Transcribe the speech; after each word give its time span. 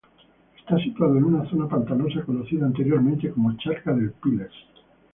Está 0.57 0.79
situado 0.79 1.15
en 1.15 1.25
una 1.25 1.47
zona 1.47 1.67
pantanosa 1.67 2.23
conocida 2.23 2.65
anteriormente 2.65 3.29
como 3.29 3.55
Charca 3.57 3.93
del 3.93 4.09
Piles. 4.13 4.49